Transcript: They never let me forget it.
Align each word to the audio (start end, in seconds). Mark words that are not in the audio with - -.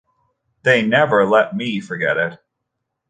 They 0.63 0.81
never 0.81 1.27
let 1.27 1.55
me 1.55 1.79
forget 1.79 2.17
it. 2.17 2.39